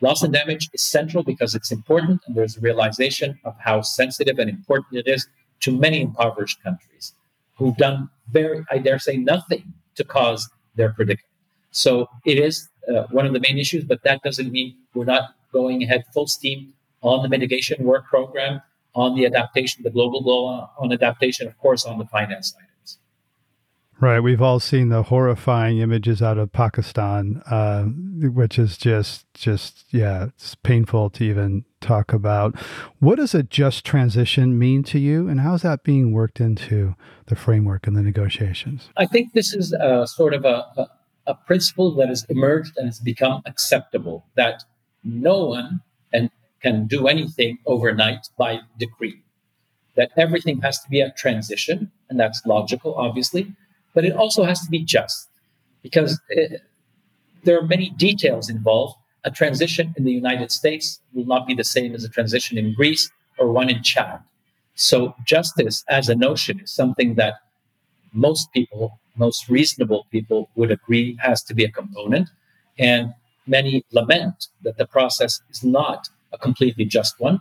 [0.02, 4.40] Loss and damage is central because it's important, and there's a realization of how sensitive
[4.40, 5.28] and important it is
[5.62, 7.14] to many impoverished countries
[7.56, 11.32] who've done very, I dare say, nothing to cause their predicament.
[11.72, 15.36] So it is uh, one of the main issues, but that doesn't mean we're not
[15.54, 18.62] going ahead full steam on the mitigation work program
[18.96, 23.00] on the adaptation, the global goal on adaptation, of course, on the finance items.
[24.00, 24.20] Right.
[24.20, 30.26] We've all seen the horrifying images out of Pakistan, uh, which is just, just, yeah,
[30.26, 32.60] it's painful to even talk about.
[33.00, 36.96] What does a just transition mean to you, and how's that being worked into
[37.28, 38.90] the framework and the negotiations?
[38.98, 40.88] I think this is a, sort of a, a,
[41.28, 44.64] a principle that has emerged and has become acceptable that
[45.06, 45.82] no one,
[46.12, 46.30] and
[46.66, 49.22] can do anything overnight by decree.
[49.98, 53.44] That everything has to be a transition, and that's logical, obviously,
[53.94, 55.30] but it also has to be just
[55.84, 56.58] because it, eh,
[57.44, 58.96] there are many details involved.
[59.30, 62.74] A transition in the United States will not be the same as a transition in
[62.74, 63.04] Greece
[63.38, 64.20] or one in Chad.
[64.74, 64.98] So,
[65.34, 67.36] justice as a notion is something that
[68.28, 72.28] most people, most reasonable people, would agree has to be a component.
[72.80, 73.14] And
[73.56, 77.40] many lament that the process is not a completely just one.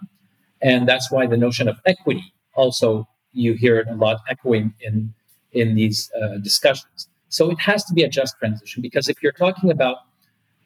[0.62, 5.12] And that's why the notion of equity also you hear it a lot echoing in
[5.52, 7.08] in these uh, discussions.
[7.28, 9.98] So it has to be a just transition because if you're talking about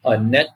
[0.05, 0.55] a net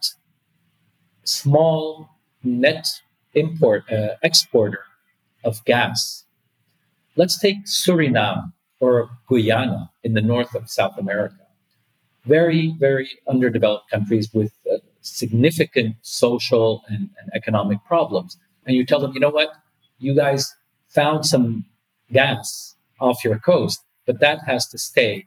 [1.24, 2.10] small
[2.44, 2.88] net
[3.34, 4.84] import uh, exporter
[5.44, 6.26] of gas,
[7.16, 11.36] let's take Suriname or Guyana in the north of South America.
[12.26, 18.38] Very, very underdeveloped countries with uh, significant social and, and economic problems.
[18.66, 19.54] And you tell them, you know what,
[20.00, 20.56] you guys
[20.88, 21.66] found some
[22.12, 25.26] gas off your coast, but that has to stay,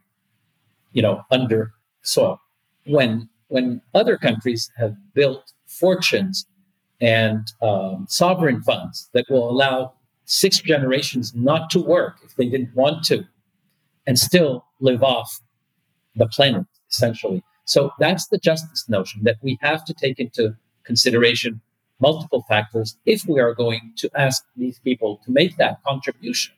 [0.92, 2.40] you know, under soil.
[2.86, 6.46] when when other countries have built fortunes
[7.00, 9.92] and um, sovereign funds that will allow
[10.24, 13.24] six generations not to work if they didn't want to
[14.06, 15.40] and still live off
[16.16, 17.42] the planet, essentially.
[17.66, 21.60] So that's the justice notion that we have to take into consideration
[22.00, 26.54] multiple factors if we are going to ask these people to make that contribution.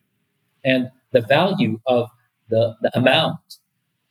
[0.64, 2.10] And the value of
[2.50, 3.58] the, the amount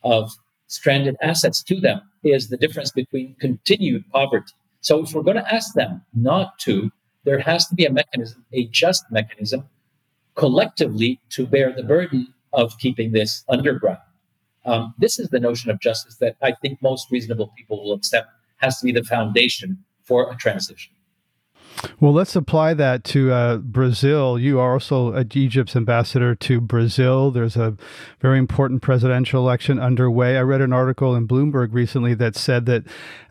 [0.02, 0.32] of
[0.66, 4.52] stranded assets to them is the difference between continued poverty.
[4.80, 6.90] So if we're going to ask them not to,
[7.24, 9.68] there has to be a mechanism, a just mechanism,
[10.34, 13.98] collectively to bear the burden of keeping this underground.
[14.64, 18.28] Um, this is the notion of justice that I think most reasonable people will accept
[18.58, 20.92] has to be the foundation for a transition.
[22.00, 24.38] Well, let's apply that to uh, Brazil.
[24.38, 27.30] You are also Egypt's ambassador to Brazil.
[27.30, 27.76] There's a
[28.20, 30.36] very important presidential election underway.
[30.36, 32.84] I read an article in Bloomberg recently that said that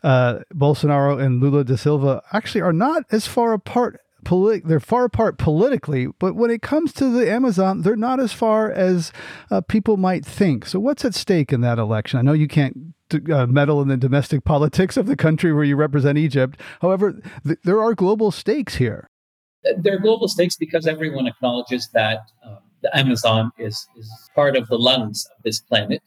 [0.03, 5.05] uh, Bolsonaro and Lula da Silva actually are not as far apart Polit- they're far
[5.05, 9.13] apart politically, but when it comes to the Amazon, they're not as far as
[9.49, 10.65] uh, people might think.
[10.65, 12.19] So, what's at stake in that election?
[12.19, 12.93] I know you can't
[13.31, 16.59] uh, meddle in the domestic politics of the country where you represent Egypt.
[16.81, 17.13] However,
[17.45, 19.09] th- there are global stakes here.
[19.77, 24.67] There are global stakes because everyone acknowledges that um, the Amazon is, is part of
[24.67, 26.01] the lungs of this planet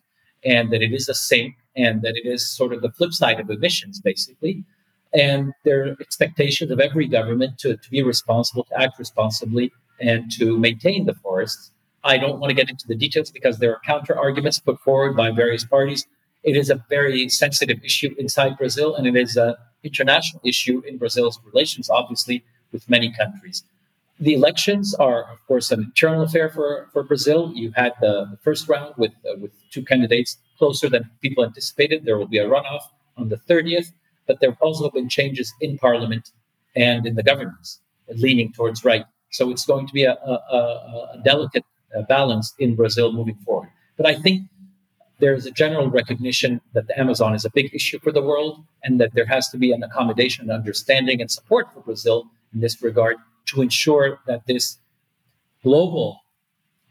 [0.44, 3.40] and that it is a sink and that it is sort of the flip side
[3.40, 4.62] of emissions, basically
[5.12, 10.58] and their expectations of every government to, to be responsible, to act responsibly, and to
[10.58, 11.72] maintain the forests.
[12.04, 15.16] I don't want to get into the details because there are counter arguments put forward
[15.16, 16.06] by various parties.
[16.42, 20.96] It is a very sensitive issue inside Brazil, and it is an international issue in
[20.96, 22.42] Brazil's relations, obviously,
[22.72, 23.64] with many countries.
[24.18, 27.52] The elections are, of course, an internal affair for, for Brazil.
[27.54, 32.04] You had the, the first round with, uh, with two candidates closer than people anticipated.
[32.04, 32.82] There will be a runoff
[33.16, 33.92] on the 30th
[34.30, 36.30] but there have also been changes in parliament
[36.76, 37.80] and in the governments
[38.14, 39.04] leaning towards right.
[39.30, 40.34] So it's going to be a, a,
[41.14, 41.64] a delicate
[41.96, 43.70] uh, balance in Brazil moving forward.
[43.96, 44.42] But I think
[45.18, 49.00] there's a general recognition that the Amazon is a big issue for the world and
[49.00, 53.16] that there has to be an accommodation, understanding, and support for Brazil in this regard
[53.46, 54.78] to ensure that this
[55.64, 56.20] global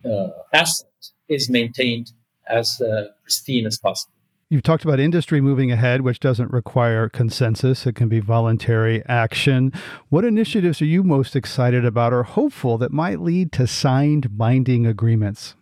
[0.04, 0.90] uh, asset
[1.30, 2.12] is maintained
[2.50, 4.19] as uh, pristine as possible.
[4.52, 7.86] You've talked about industry moving ahead, which doesn't require consensus.
[7.86, 9.72] It can be voluntary action.
[10.10, 14.88] What initiatives are you most excited about or hopeful that might lead to signed binding
[14.88, 15.54] agreements?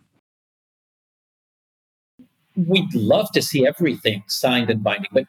[2.56, 5.26] We'd love to see everything signed and binding, but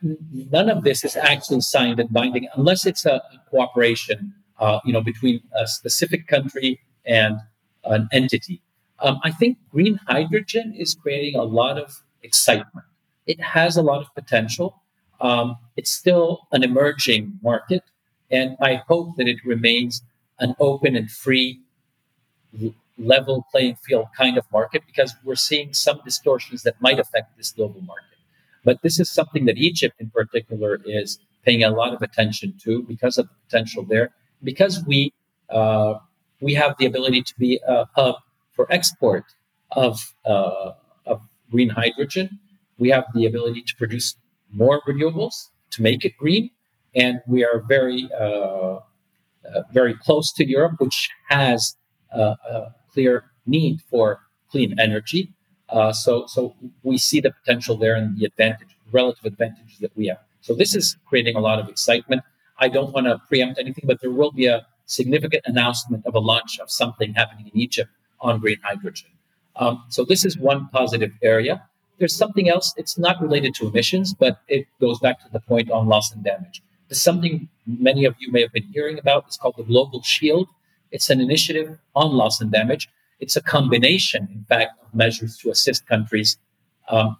[0.53, 5.03] none of this is actually signed and binding unless it's a cooperation, uh, you know,
[5.03, 7.41] between a specific country and
[7.83, 8.63] an entity.
[9.01, 12.85] Um, I think green hydrogen is creating a lot of excitement
[13.29, 14.83] it has a lot of potential.
[15.21, 17.85] Um, it's still an emerging market,
[18.31, 20.03] and I hope that it remains
[20.41, 21.61] an open and free,
[22.97, 27.53] level playing field kind of market because we're seeing some distortions that might affect this
[27.53, 28.19] global market.
[28.65, 32.83] But this is something that Egypt, in particular, is paying a lot of attention to
[32.83, 34.11] because of the potential there.
[34.43, 35.13] Because we
[35.51, 35.95] uh,
[36.41, 38.17] we have the ability to be a hub
[38.53, 39.25] for export
[39.73, 40.73] of uh,
[41.07, 42.39] of green hydrogen
[42.79, 44.17] we have the ability to produce
[44.53, 46.51] more renewables to make it green,
[46.95, 48.79] and we are very uh,
[49.55, 51.77] uh, very close to Europe, which has
[52.15, 55.33] uh, a clear need for clean energy.
[55.69, 60.07] Uh, so, so we see the potential there and the advantage, relative advantages that we
[60.07, 60.19] have.
[60.41, 62.23] So this is creating a lot of excitement.
[62.59, 66.19] I don't want to preempt anything, but there will be a significant announcement of a
[66.19, 69.11] launch of something happening in Egypt on green hydrogen.
[69.57, 71.68] Um, so this is one positive area.
[71.99, 72.75] There's something else.
[72.77, 76.23] It's not related to emissions, but it goes back to the point on loss and
[76.23, 76.63] damage.
[76.89, 79.25] There's something many of you may have been hearing about.
[79.27, 80.49] It's called the Global Shield.
[80.91, 82.89] It's an initiative on loss and damage.
[83.21, 86.39] It's a combination, in fact, of measures to assist countries
[86.89, 87.17] um,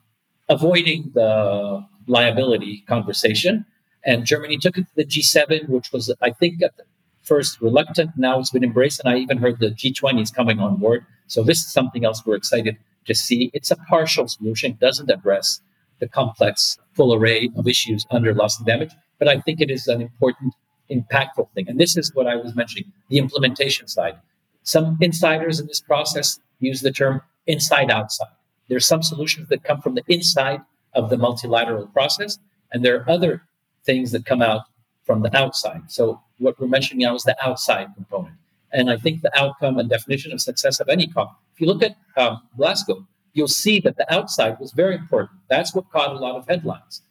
[0.49, 3.67] avoiding the liability conversation.
[4.05, 6.85] And Germany took it to the G7, which was, I think, at the
[7.23, 8.13] first reluctant.
[8.17, 9.01] Now it's been embraced.
[9.01, 11.05] And I even heard the G20 is coming on board.
[11.27, 12.79] So this is something else we're excited
[13.09, 15.61] to see it's a partial solution, doesn't address
[15.99, 18.93] the complex full array of issues under loss and damage.
[19.19, 20.55] But I think it is an important,
[20.91, 21.69] impactful thing.
[21.69, 24.17] And this is what I was mentioning the implementation side.
[24.63, 28.29] Some insiders in this process use the term inside outside.
[28.69, 30.61] There are some solutions that come from the inside
[30.95, 32.39] of the multilateral process,
[32.73, 33.43] and there are other
[33.85, 34.63] things that come out
[35.05, 35.83] from the outside.
[35.89, 38.35] So, what we're mentioning now is the outside component.
[38.73, 41.83] And I think the outcome and definition of success of any COP, if you look
[41.83, 45.39] at um, Glasgow, you'll see that the outside was very important.
[45.49, 47.03] That's what caught a lot of headlines.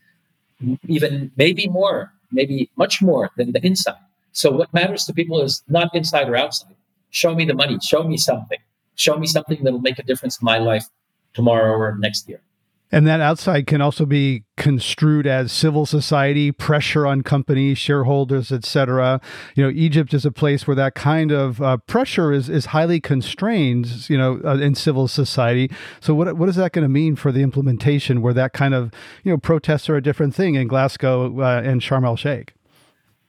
[0.88, 4.02] even maybe more, maybe much more than the inside.
[4.32, 6.76] So what matters to people is not inside or outside.
[7.10, 7.80] Show me the money.
[7.82, 8.60] Show me something.
[8.96, 10.86] Show me something that'll make a difference in my life
[11.34, 12.42] tomorrow or next year.
[12.90, 19.20] And that outside can also be construed as civil society pressure on companies, shareholders, etc.
[19.56, 23.02] You know, Egypt is a place where that kind of uh, pressure is is highly
[23.02, 24.10] constrained.
[24.10, 25.70] You know, uh, in civil society.
[26.00, 28.22] So what what is that going to mean for the implementation?
[28.22, 31.82] Where that kind of you know protests are a different thing in Glasgow uh, and
[31.82, 32.54] Sharm el Sheikh.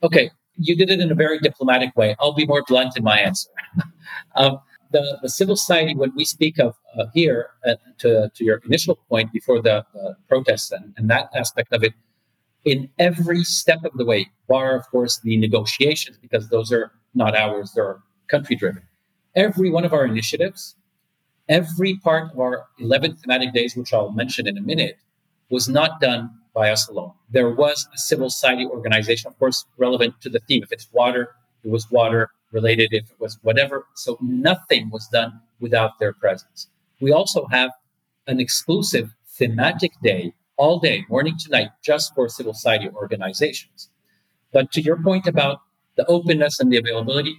[0.04, 2.14] Okay, you did it in a very diplomatic way.
[2.20, 3.50] I'll be more blunt in my answer.
[4.36, 4.61] um,
[4.91, 8.97] the, the civil society, when we speak of uh, here, uh, to, to your initial
[9.09, 9.84] point before the
[10.28, 11.95] protests and, and that aspect of it,
[12.64, 17.36] in every step of the way, bar, of course, the negotiations, because those are not
[17.36, 18.82] ours, they're country driven.
[19.34, 20.76] Every one of our initiatives,
[21.49, 24.99] every part of our 11 thematic days, which I'll mention in a minute,
[25.51, 27.12] was not done by us alone.
[27.30, 30.62] There was a civil society organization, of course, relevant to the theme.
[30.62, 31.34] If it's water,
[31.64, 33.86] it was water related, if it was whatever.
[33.94, 36.68] So nothing was done without their presence.
[37.01, 37.70] We also have
[38.26, 43.88] an exclusive thematic day all day, morning to night, just for civil society organizations.
[44.53, 45.61] But to your point about
[45.96, 47.36] the openness and the availability,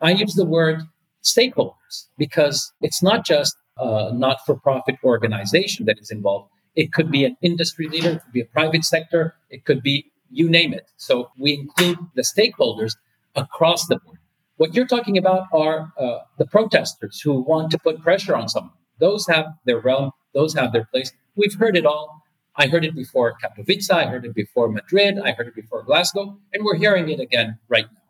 [0.00, 0.82] I use the word
[1.22, 6.50] stakeholders because it's not just a not for profit organization that is involved.
[6.74, 10.06] It could be an industry leader, it could be a private sector, it could be
[10.30, 10.88] you name it.
[10.96, 12.96] So we include the stakeholders
[13.34, 14.18] across the board.
[14.62, 18.76] What you're talking about are uh, the protesters who want to put pressure on someone.
[19.00, 21.12] Those have their realm, those have their place.
[21.34, 22.22] We've heard it all.
[22.54, 26.38] I heard it before Katowice, I heard it before Madrid, I heard it before Glasgow,
[26.52, 28.02] and we're hearing it again right now.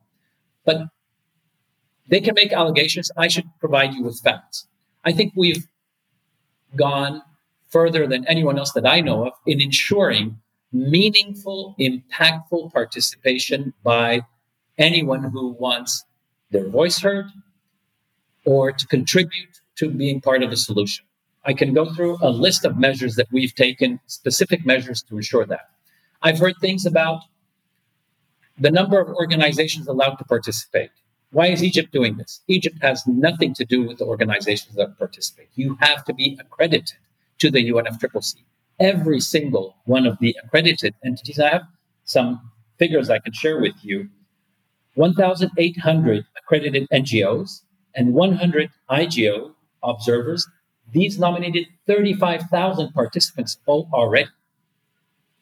[0.67, 0.89] But
[2.11, 3.11] they can make allegations.
[3.17, 4.67] I should provide you with facts.
[5.07, 5.67] I think we've
[6.77, 7.23] gone
[7.71, 10.37] further than anyone else that I know of in ensuring
[10.71, 14.21] meaningful, impactful participation by
[14.77, 16.05] anyone who wants
[16.53, 17.27] their voice heard
[18.45, 21.05] or to contribute to being part of the solution.
[21.45, 25.45] I can go through a list of measures that we've taken, specific measures to ensure
[25.47, 25.71] that.
[26.23, 27.23] I've heard things about
[28.59, 30.91] the number of organizations allowed to participate.
[31.33, 32.43] Why is Egypt doing this?
[32.47, 35.49] Egypt has nothing to do with the organizations that participate.
[35.55, 36.93] You have to be accredited
[37.39, 38.37] to the UNFCCC.
[38.79, 41.63] Every single one of the accredited entities, I have
[42.05, 44.09] some figures I can share with you
[44.95, 47.63] 1,800 accredited NGOs
[47.95, 50.47] and 100 IGO observers.
[50.93, 54.29] These nominated 35,000 participants already.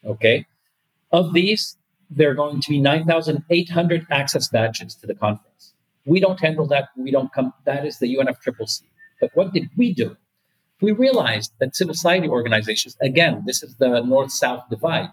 [0.05, 0.47] Okay.
[1.13, 1.77] Of these,
[2.09, 5.75] there are going to be 9,800 access badges to the conference.
[6.07, 6.89] We don't handle that.
[6.97, 7.53] We don't come.
[7.65, 8.83] That is the UNFCCC.
[9.21, 10.17] But what did we do?
[10.81, 15.11] We realized that civil society organizations, again, this is the north south divide.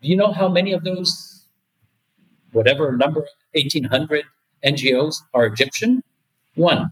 [0.00, 1.44] Do you know how many of those,
[2.52, 3.26] whatever number
[3.56, 4.24] 1,800
[4.64, 6.02] NGOs are Egyptian,
[6.54, 6.90] one.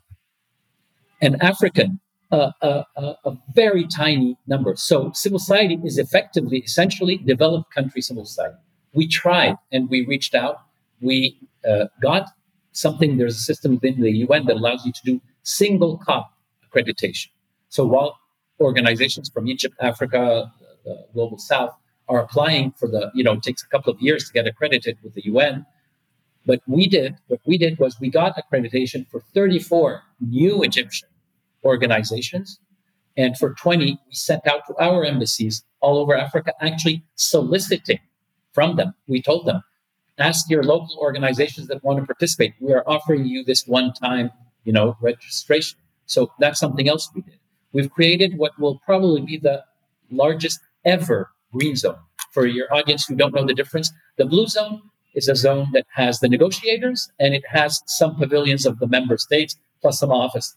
[1.21, 2.01] And African,
[2.33, 4.75] uh, uh, uh, a very tiny number.
[4.77, 8.57] So civil society is effectively, essentially, developed country civil society.
[8.93, 10.63] We tried and we reached out.
[11.01, 11.39] We
[11.69, 12.29] uh, got
[12.73, 13.19] something.
[13.19, 16.33] There's a system within the UN that allows you to do single COP
[16.67, 17.29] accreditation.
[17.69, 18.19] So while
[18.61, 20.53] organizations from Egypt, Africa,
[20.85, 21.75] the global South
[22.09, 24.99] are applying for the, you know, it takes a couple of years to get accredited
[25.03, 25.67] with the UN.
[26.47, 31.09] But we did, what we did was we got accreditation for 34 new Egyptian
[31.65, 32.59] organizations.
[33.17, 38.01] And for 20, we sent out to our embassies all over Africa, actually soliciting
[38.53, 38.95] from them.
[39.07, 39.63] We told them,
[40.19, 42.55] ask your local organizations that want to participate.
[42.61, 44.31] We are offering you this one time,
[44.65, 45.79] you know, registration.
[46.07, 47.39] So that's something else we did.
[47.73, 49.65] We've created what will probably be the
[50.11, 51.97] largest ever green zone.
[52.33, 54.83] For your audience who don't know the difference, the blue zone
[55.15, 59.17] is a zone that has the negotiators and it has some pavilions of the member
[59.17, 60.57] states plus some offices.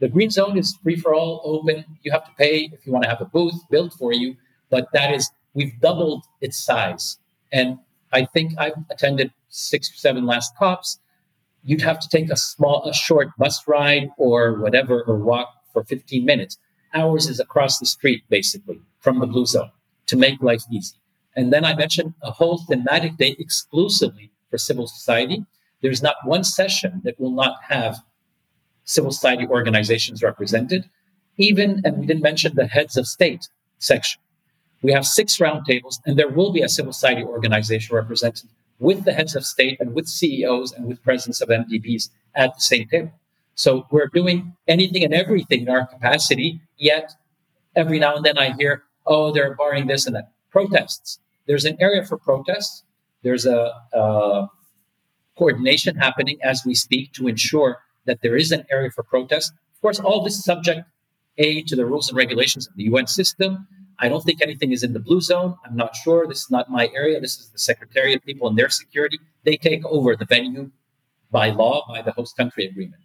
[0.00, 1.84] The green zone is free for all, open.
[2.02, 4.36] You have to pay if you want to have a booth built for you,
[4.70, 7.18] but that is, we've doubled its size.
[7.52, 7.78] And
[8.12, 11.00] I think I've attended six or seven last COPs.
[11.64, 15.82] You'd have to take a small, a short bus ride or whatever, or walk for
[15.84, 16.58] 15 minutes.
[16.94, 19.70] Ours is across the street, basically, from the blue zone
[20.06, 20.96] to make life easy.
[21.38, 25.46] And then I mentioned a whole thematic day exclusively for civil society.
[25.82, 27.98] There's not one session that will not have
[28.82, 30.90] civil society organizations represented,
[31.36, 34.20] even, and we didn't mention the heads of state section.
[34.82, 38.48] We have six roundtables, and there will be a civil society organization represented
[38.80, 42.60] with the heads of state and with CEOs and with presidents of MDBs at the
[42.60, 43.12] same table.
[43.54, 47.12] So we're doing anything and everything in our capacity, yet
[47.76, 50.32] every now and then I hear, oh, they're barring this and that.
[50.50, 52.84] Protests there's an area for protests.
[53.22, 54.46] There's a, a
[55.36, 59.52] coordination happening as we speak to ensure that there is an area for protest.
[59.74, 60.82] Of course, all this is subject
[61.38, 63.66] A to the rules and regulations of the UN system.
[63.98, 65.56] I don't think anything is in the blue zone.
[65.64, 66.28] I'm not sure.
[66.28, 67.20] This is not my area.
[67.20, 69.18] This is the Secretariat people and their security.
[69.44, 70.70] They take over the venue
[71.30, 73.02] by law, by the host country agreement.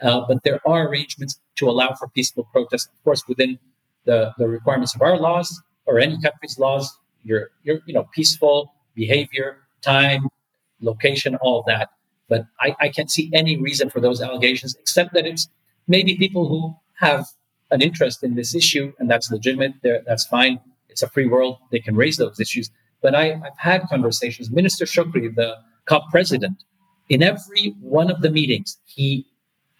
[0.00, 3.58] Uh, but there are arrangements to allow for peaceful protest, of course, within
[4.04, 6.98] the, the requirements of our laws or any country's laws.
[7.24, 10.28] Your, your you know peaceful behavior, time,
[10.80, 11.90] location, all that.
[12.28, 15.48] But I, I can't see any reason for those allegations except that it's
[15.88, 17.26] maybe people who have
[17.70, 19.74] an interest in this issue, and that's legitimate.
[19.82, 20.60] That's fine.
[20.88, 21.58] It's a free world.
[21.70, 22.70] They can raise those issues.
[23.00, 24.50] But I, have had conversations.
[24.50, 25.56] Minister Shukri, the
[25.86, 26.62] COP president,
[27.08, 29.26] in every one of the meetings, he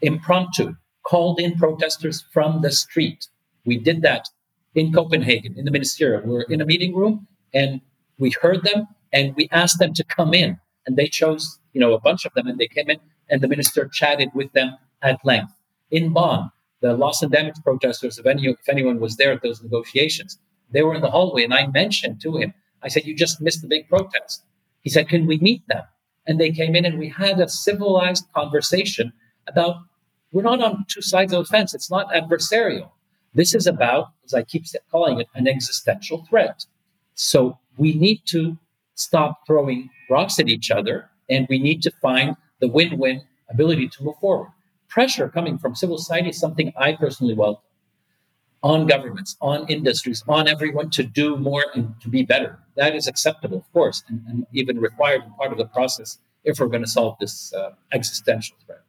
[0.01, 0.75] impromptu
[1.05, 3.29] called in protesters from the street.
[3.65, 4.29] We did that
[4.75, 6.23] in Copenhagen, in the ministerial.
[6.23, 7.81] We were in a meeting room and
[8.19, 10.59] we heard them and we asked them to come in.
[10.87, 12.99] And they chose, you know, a bunch of them and they came in
[13.29, 15.53] and the minister chatted with them at length.
[15.91, 16.51] In Bonn,
[16.81, 20.39] the loss and damage protesters, if, any, if anyone was there at those negotiations,
[20.71, 23.63] they were in the hallway and I mentioned to him, I said, You just missed
[23.63, 24.45] the big protest.
[24.81, 25.83] He said, Can we meet them?
[26.27, 29.13] And they came in and we had a civilized conversation
[29.47, 29.77] about
[30.33, 31.75] we're not on two sides of the fence.
[31.75, 32.91] It's not adversarial.
[33.35, 36.65] This is about, as I keep calling it, an existential threat.
[37.15, 38.59] So we need to
[38.95, 43.89] stop throwing rocks at each other and we need to find the win win ability
[43.89, 44.51] to move forward.
[44.89, 47.63] Pressure coming from civil society is something I personally welcome
[48.63, 52.59] on governments, on industries, on everyone to do more and to be better.
[52.77, 56.61] That is acceptable, of course, and, and even required and part of the process if
[56.61, 58.83] we're going to solve this uh, existential threat.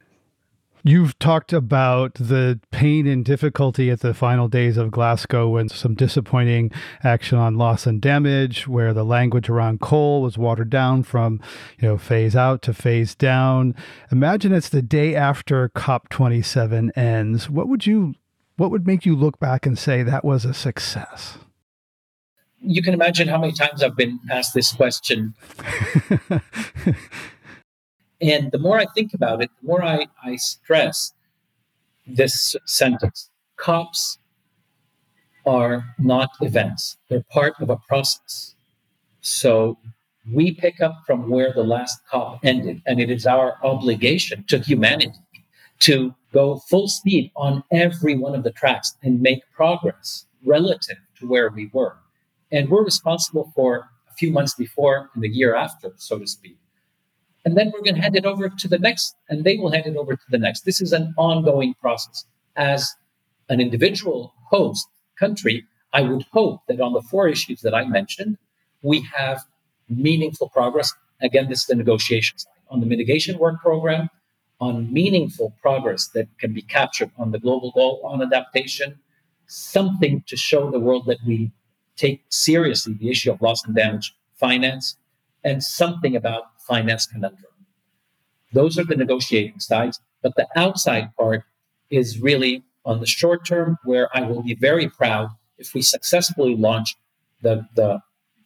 [0.85, 5.95] You've talked about the pain and difficulty at the final days of Glasgow and some
[5.95, 6.71] disappointing
[7.05, 11.39] action on loss and damage, where the language around coal was watered down from,
[11.79, 13.75] you know, phase out to phase down.
[14.11, 17.49] Imagine it's the day after COP27 ends.
[17.49, 18.15] What would you
[18.57, 21.37] what would make you look back and say that was a success?
[22.59, 25.33] You can imagine how many times I've been asked this question.
[28.21, 31.13] and the more I think about it, the more I, I stress
[32.05, 34.19] this sentence COPs
[35.45, 38.55] are not events, they're part of a process.
[39.21, 39.77] So
[40.31, 44.59] we pick up from where the last COP ended, and it is our obligation to
[44.59, 45.19] humanity
[45.79, 51.27] to go full speed on every one of the tracks and make progress relative to
[51.27, 51.97] where we were.
[52.51, 56.57] And we're responsible for a few months before and the year after, so to speak.
[57.45, 59.85] And then we're going to hand it over to the next, and they will hand
[59.85, 60.61] it over to the next.
[60.61, 62.25] This is an ongoing process.
[62.55, 62.95] As
[63.49, 64.87] an individual host
[65.19, 68.37] country, I would hope that on the four issues that I mentioned,
[68.81, 69.41] we have
[69.89, 70.93] meaningful progress.
[71.21, 72.53] Again, this is the negotiation side.
[72.69, 74.09] On the mitigation work program,
[74.59, 78.99] on meaningful progress that can be captured on the global goal on adaptation,
[79.47, 81.51] something to show the world that we
[81.95, 84.97] take seriously the issue of loss and damage finance,
[85.43, 87.51] and something about finance conundrum.
[88.51, 91.43] Those are the negotiating sides, but the outside part
[91.89, 96.55] is really on the short term, where I will be very proud if we successfully
[96.55, 96.95] launch
[97.41, 98.01] the, the,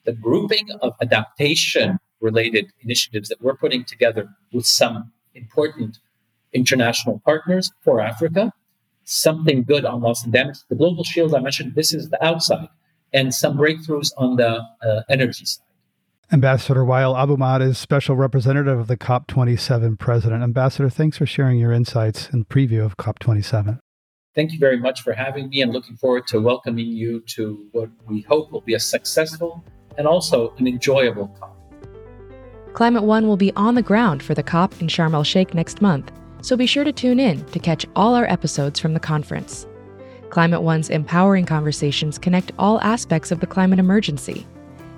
[0.05, 5.99] the grouping of adaptation related initiatives that we're putting together with some important
[6.53, 8.53] international partners for Africa,
[9.03, 10.57] something good on loss and damage.
[10.69, 12.69] The global shield I mentioned, this is the outside,
[13.13, 15.66] and some breakthroughs on the uh, energy side.
[16.31, 20.43] Ambassador Wael Aboulmagd is special representative of the COP27 president.
[20.43, 23.79] Ambassador, thanks for sharing your insights and preview of COP27.
[24.35, 27.89] Thank you very much for having me and looking forward to welcoming you to what
[28.07, 29.63] we hope will be a successful
[29.97, 31.55] and also an enjoyable COP.
[32.73, 35.81] Climate One will be on the ground for the COP in Sharm el Sheikh next
[35.81, 36.11] month
[36.41, 39.67] so be sure to tune in to catch all our episodes from the conference.
[40.29, 44.45] Climate One's empowering conversations connect all aspects of the climate emergency.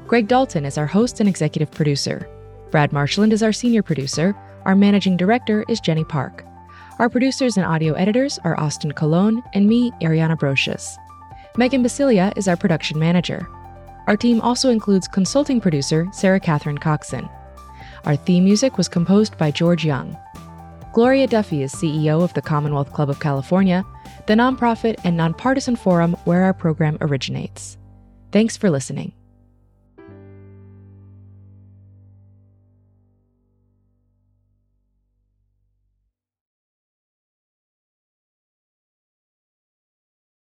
[0.10, 2.28] Greg Dalton is our host and executive producer.
[2.72, 4.36] Brad Marshland is our senior producer.
[4.66, 6.44] Our managing director is Jenny Park.
[6.98, 10.98] Our producers and audio editors are Austin Colon and me, Ariana Brocious.
[11.58, 13.48] Megan Basilia is our production manager.
[14.08, 17.30] Our team also includes consulting producer Sara-Katherine Coxon.
[18.06, 20.18] Our theme music was composed by George Young.
[20.92, 23.86] Gloria Duffy is CEO of the Commonwealth Club of California,
[24.26, 27.78] the nonprofit and nonpartisan forum where our program originates.
[28.32, 29.14] Thanks for listening.